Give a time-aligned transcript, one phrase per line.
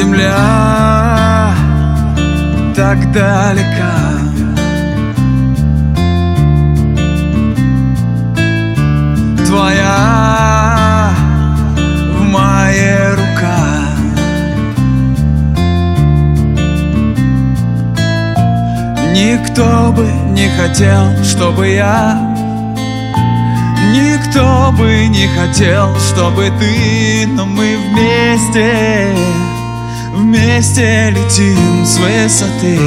[0.00, 1.52] Земля
[2.74, 3.98] так далека.
[9.46, 11.10] Твоя
[12.16, 13.98] в моей руках.
[19.12, 22.18] Никто бы не хотел, чтобы я
[23.92, 29.14] Никто бы не хотел, чтобы ты Но мы вместе
[30.12, 32.78] Вместе летим с высоты.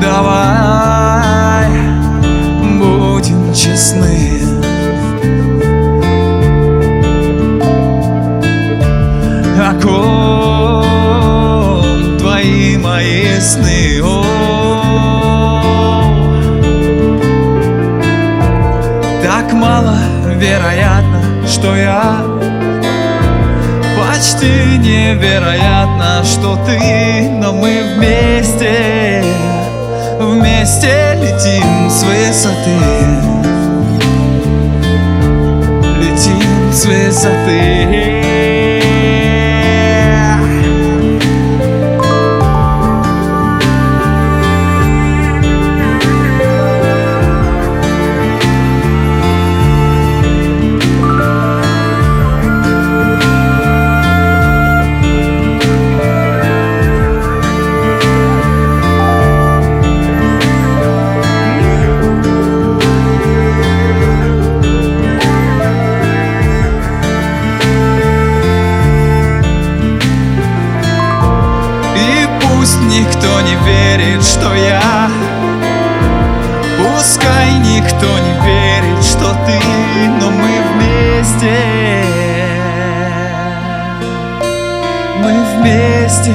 [0.00, 1.70] Давай
[2.78, 4.42] будем честны.
[9.88, 11.82] О
[12.18, 14.00] твои мои сны?
[14.02, 14.25] О,
[19.56, 22.22] мало вероятно, что я
[23.98, 29.24] Почти невероятно, что ты Но мы вместе
[30.18, 32.76] Вместе летим с высоты.
[36.00, 38.15] Летим с высоты
[72.98, 75.10] никто не верит, что я.
[76.78, 79.58] Пускай никто не верит, что ты
[80.20, 82.04] Но мы вместе.
[85.22, 86.34] Мы вместе.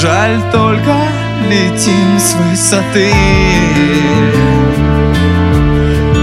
[0.00, 0.94] Жаль только
[1.48, 3.12] летим с высоты.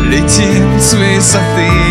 [0.09, 1.84] Летим с высоты